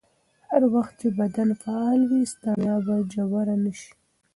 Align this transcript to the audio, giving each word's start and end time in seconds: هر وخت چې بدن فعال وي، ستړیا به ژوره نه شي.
هر 0.49 0.63
وخت 0.73 0.93
چې 1.01 1.07
بدن 1.19 1.49
فعال 1.61 2.01
وي، 2.09 2.21
ستړیا 2.33 2.75
به 2.85 2.95
ژوره 3.11 3.55
نه 3.63 3.71
شي. 3.79 3.91